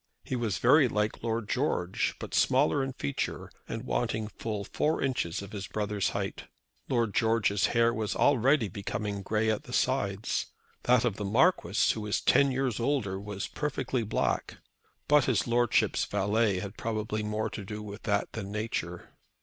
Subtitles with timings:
[0.23, 5.43] He was very like Lord George, but smaller in feature, and wanting full four inches
[5.43, 6.45] of his brother's height.
[6.89, 10.47] Lord George's hair was already becoming grey at the sides.
[10.85, 14.57] That of the Marquis, who was ten years older, was perfectly black;
[15.07, 19.11] but his Lordship's valet had probably more to do with that than nature.